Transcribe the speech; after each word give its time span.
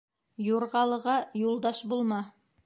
Юрғалыға 0.45 1.17
юлдаш 1.41 1.85
булма. 1.93 2.21